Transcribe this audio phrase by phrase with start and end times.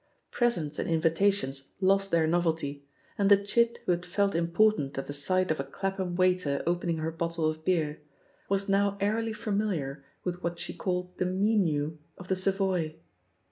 [0.31, 2.87] Presents and invitations lost their novelty,
[3.19, 6.97] and the chit who had felt important at the sight of a Clapham waiter opening
[6.97, 8.01] her bottle of beer,
[8.49, 12.95] was now airily familiar with what she called the "meenew" of the Savoy.